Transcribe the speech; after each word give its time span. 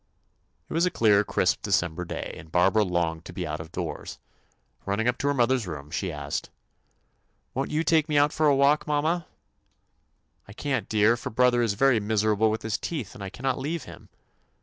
It 0.67 0.73
was 0.73 0.87
a 0.87 0.89
clear, 0.89 1.23
crisp 1.23 1.61
December 1.61 2.05
day, 2.05 2.33
and 2.35 2.51
Barbara 2.51 2.83
longed 2.83 3.23
to 3.25 3.33
be 3.33 3.45
out 3.45 3.59
of 3.59 3.71
doors. 3.71 4.17
Running 4.87 5.07
up 5.07 5.15
to 5.19 5.27
her 5.27 5.33
mother's 5.35 5.67
room, 5.67 5.91
she 5.91 6.11
asked: 6.11 6.49
"Won't 7.53 7.69
you 7.69 7.83
take 7.83 8.09
me 8.09 8.17
out 8.17 8.33
for 8.33 8.47
a 8.47 8.55
walk, 8.55 8.87
mamma?" 8.87 9.27
"I 10.47 10.53
can't, 10.53 10.89
dear, 10.89 11.15
for 11.15 11.29
brother 11.29 11.61
is 11.61 11.75
very 11.75 11.99
miserable 11.99 12.49
with 12.49 12.63
his 12.63 12.79
teeth, 12.79 13.13
and 13.13 13.23
I 13.23 13.29
can 13.29 13.43
not 13.43 13.59
leave 13.59 13.83
him. 13.83 14.09